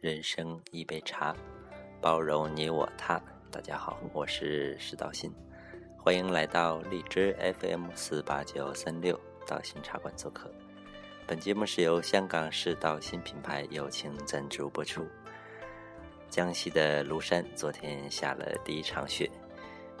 [0.00, 1.36] 人生一杯茶，
[2.00, 3.20] 包容你我他。
[3.50, 5.30] 大家好，我是石道新，
[5.98, 10.50] 欢迎来到荔枝 FM 四八九三六道心茶馆做客。
[11.26, 15.06] 本节目是由香港市道新品牌友情赞助播出。
[16.30, 19.30] 江西的庐山昨天下了第一场雪，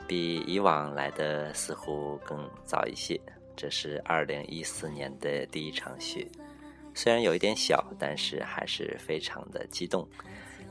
[0.08, 3.20] 比以往来的似乎更早一些。
[3.54, 6.26] 这是二零一四年的第一场雪。
[6.94, 10.06] 虽然有一点小，但是还是非常的激动，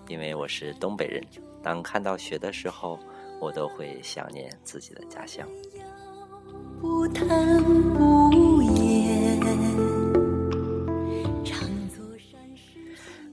[0.08, 1.24] 因为我是东北人。
[1.64, 3.00] 当看到雪的时候，
[3.40, 5.48] 我都会想念自己的家乡。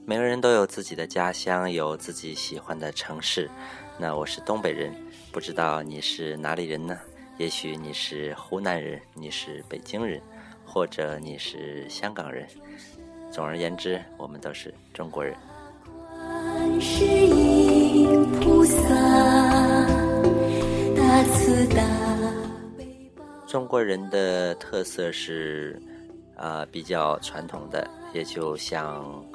[0.05, 3.49] 每个人都有自己的家乡，有自己喜欢的城市。
[3.99, 4.93] 那我是东北人，
[5.31, 6.97] 不知道你是哪里人呢？
[7.37, 10.21] 也许你是湖南人，你是北京人。
[10.67, 12.45] 或者你是香港人，
[13.31, 15.33] 总而言之，我们都是中国人。
[16.19, 18.93] 观世音菩萨，
[20.95, 21.83] 大慈大
[23.47, 25.81] 中国人的特色是
[26.35, 29.25] 啊比较传统的，也就像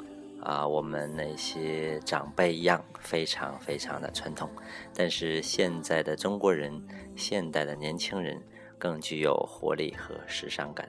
[0.41, 4.47] 啊我们那些长辈一样，非常非常的传统。
[4.93, 6.71] 但是现在的中国人，
[7.15, 8.39] 现代的年轻人
[8.77, 10.87] 更具有活力和时尚感。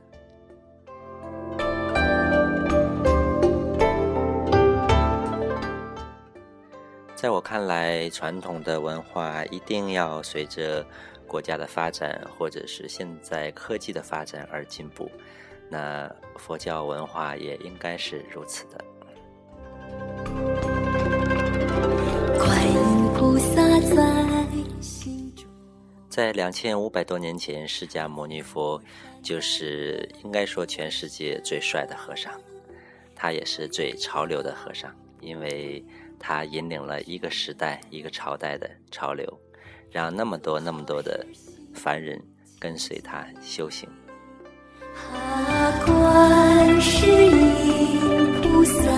[7.24, 10.84] 在我看来，传统的文化一定要随着
[11.26, 15.10] 国家的发展，或者是现在科技的发展而进步。
[15.70, 18.76] 那佛教文化也应该是如此的
[22.36, 23.62] 观音菩萨。
[26.10, 28.78] 在两千五百多年前，释迦牟尼佛
[29.22, 32.38] 就是应该说全世界最帅的和尚，
[33.16, 35.82] 他也是最潮流的和尚，因为。
[36.26, 39.30] 他引领了一个时代、一个朝代的潮流，
[39.90, 41.22] 让那么多、那么多的
[41.74, 42.18] 凡人
[42.58, 43.86] 跟随他修行。
[45.84, 48.90] 观世音菩萨，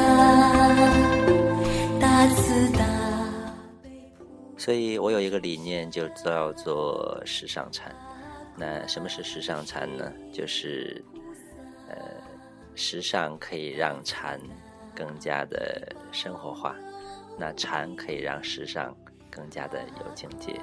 [2.01, 2.85] 大慈大
[3.83, 3.91] 悲。
[4.57, 7.93] 所以我有一个理念，就叫做时尚禅。
[8.57, 10.13] 那什么是时尚禅呢？
[10.33, 11.05] 就是
[11.89, 11.97] 呃，
[12.77, 14.41] 时尚可以让禅
[14.95, 16.77] 更加的生活化。
[17.39, 18.97] 那禅可以让时尚
[19.31, 20.59] 更加的有境界。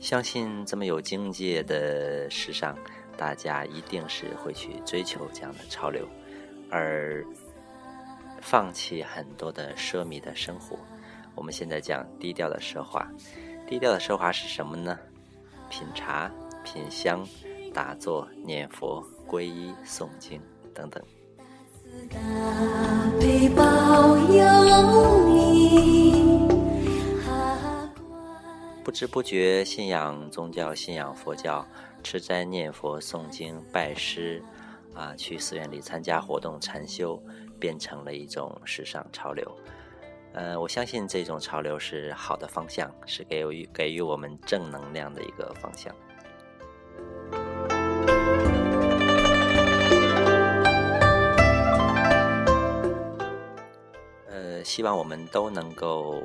[0.00, 2.76] 相信这么有境界的时尚，
[3.16, 6.06] 大家一定是会去追求这样的潮流，
[6.70, 7.24] 而
[8.40, 10.76] 放弃很多的奢靡的生活。
[11.36, 13.08] 我们现在讲低调的奢华，
[13.68, 14.98] 低调的奢华是什么呢？
[15.68, 16.28] 品茶、
[16.64, 17.24] 品香、
[17.72, 19.04] 打坐、念佛。
[19.30, 20.42] 皈依、诵经
[20.74, 21.00] 等等。
[28.82, 31.64] 不知不觉，信仰宗教、信仰佛教、
[32.02, 34.42] 吃斋念佛、诵经、拜师，
[34.94, 37.22] 啊，去寺院里参加活动、禅修，
[37.60, 39.48] 变成了一种时尚潮流。
[40.32, 45.94] 呃，我相信这种潮流是好的方向，是给予给予我们正能量的一个方向。
[54.80, 56.22] 希望我们都能够，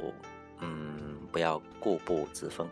[0.61, 2.66] 嗯，不要固步自封，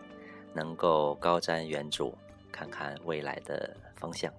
[0.54, 2.10] 能够高瞻远瞩，
[2.50, 4.32] 看看未来的方向。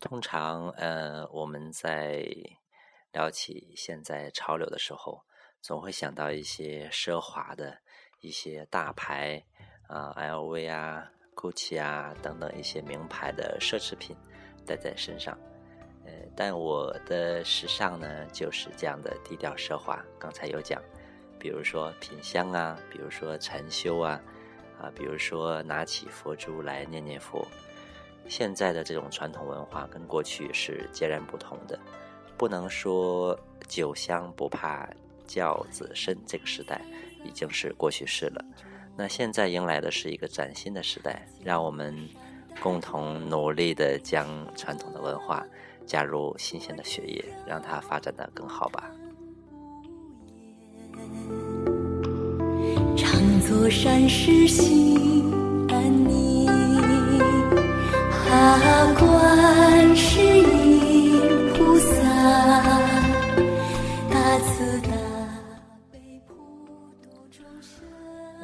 [0.00, 2.26] 通常，呃，我们在
[3.12, 5.24] 聊起现在潮流的时候，
[5.60, 7.82] 总会想到一些奢华的。
[8.24, 9.42] 一些大牌
[9.86, 14.16] 啊，LV 啊、GUCCI 啊等等一些名牌的奢侈品
[14.66, 15.38] 戴在身上，
[16.06, 20.02] 呃，但我的时尚呢就是这样的低调奢华。
[20.18, 20.80] 刚才有讲，
[21.38, 24.18] 比如说品香啊，比如说禅修啊，
[24.80, 27.46] 啊，比如说拿起佛珠来念念佛。
[28.26, 31.78] 现在的这种传统文化跟过去是截然不同的，
[32.38, 33.38] 不能说
[33.68, 34.88] 酒香不怕
[35.26, 36.80] 教子深，这个时代。
[37.26, 38.44] 已经是过去式了，
[38.98, 42.06] 那现在迎来的是一个崭新的时代，让我们
[42.60, 45.42] 共同努力的将传统的文化
[45.86, 48.90] 加入新鲜的血液，让它发展的更好吧。
[52.94, 55.32] 常作善事心
[55.70, 56.46] 安宁，
[58.10, 60.53] 哈观世音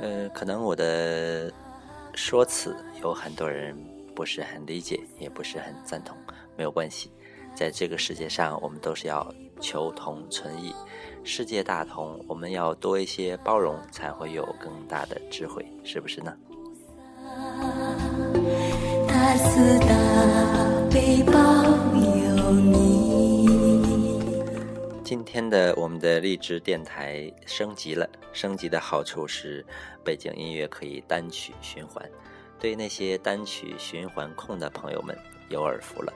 [0.01, 1.53] 呃，可能我的
[2.15, 3.77] 说辞有很多人
[4.15, 6.17] 不是很理解，也不是很赞同，
[6.57, 7.11] 没有关系。
[7.55, 10.75] 在这个世界上，我们都是要求同存异，
[11.23, 16.35] 世界大同，我们要多一些包容，才会有更大的智慧，是不是呢？
[19.07, 19.89] 大慈大
[20.91, 23.30] 悲保佑你。
[25.11, 29.67] 今天的我们的荔枝电台升级了，升级的好处是
[30.05, 32.09] 背景音乐可以单曲循环，
[32.61, 35.19] 对那些单曲循环控的朋友们
[35.49, 36.13] 有耳福了。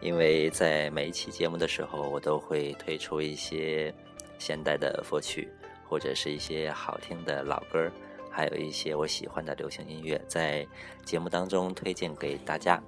[0.00, 3.94] 因为在每一期节目的时候，我都会推出一些
[4.38, 5.46] 现代的佛曲，
[5.86, 7.92] 或者是一些好听的老歌，
[8.30, 10.66] 还有一些我喜欢的流行音乐，在
[11.04, 12.82] 节目当中推荐给大家。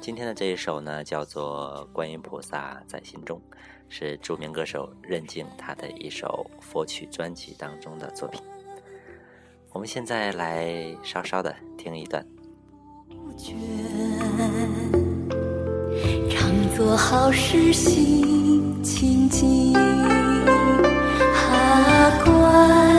[0.00, 3.40] 今天的这一首呢，叫做《观音菩萨在心中》，
[3.88, 8.40] 是著名歌手任静他的一首佛曲专辑当中的作品。
[9.72, 12.24] 我们现在来稍稍的听一段。
[16.30, 19.74] 常做好事心清净，
[21.34, 22.95] 哈观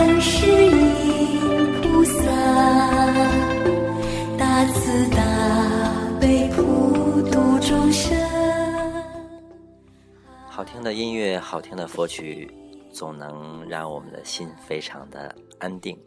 [11.47, 12.51] 好听的佛曲，
[12.91, 15.97] 总能让我们的心非常的安定。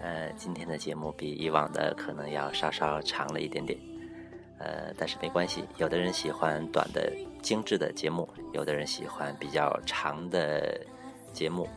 [0.00, 3.78] 呃，今天的节目比以往的可能要稍稍长了一点点。
[4.58, 7.08] 呃，但是没关系，有的人喜欢短的
[7.40, 10.84] 精致的节目，有的人喜欢比较长的
[11.32, 11.68] 节目。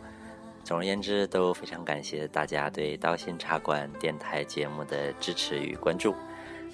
[0.64, 6.16] 总而言之，都非常感谢大家对刀心茶馆电台节目的支持与关注。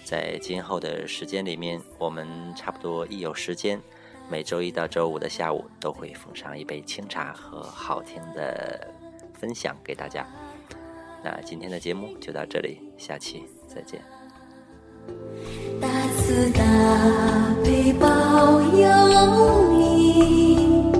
[0.06, 2.26] 在今后的时间里面，我们
[2.56, 3.82] 差不多一有时间，
[4.30, 8.94] 每周一到周五的下午都会奉上一杯清茶和好听的
[9.34, 10.28] 分享给大家。
[11.24, 14.02] 那今天的节目就到这里，下期再见。
[15.80, 15.88] 大
[16.18, 20.92] 慈大悲保佑你，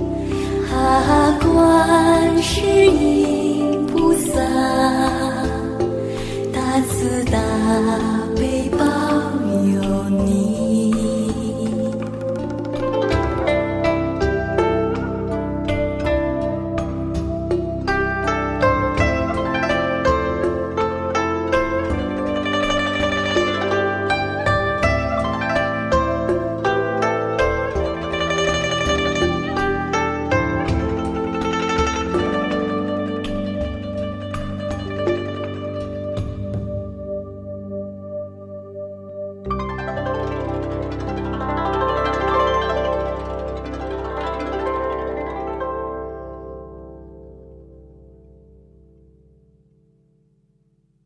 [0.66, 4.40] 哈观世音菩萨，
[6.50, 8.17] 大慈大。